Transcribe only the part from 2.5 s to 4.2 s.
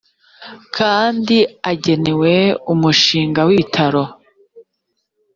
umushinga w ibitaro